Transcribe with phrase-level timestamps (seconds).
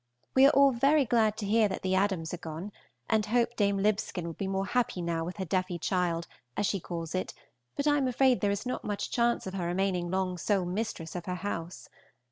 [0.33, 2.71] We are all very glad to hear that the Adams are gone,
[3.07, 6.25] and hope Dame Libscombe will be more happy now with her deaffy child,
[6.57, 7.35] as she calls it,
[7.75, 11.15] but I am afraid there is not much chance of her remaining long sole mistress
[11.15, 11.87] of her house.